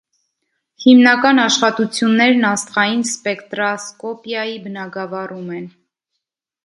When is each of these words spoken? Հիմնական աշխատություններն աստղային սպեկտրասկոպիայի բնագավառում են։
Հիմնական 0.85 1.41
աշխատություններն 1.43 2.47
աստղային 2.51 3.05
սպեկտրասկոպիայի 3.11 4.57
բնագավառում 4.65 5.57
են։ 5.61 5.69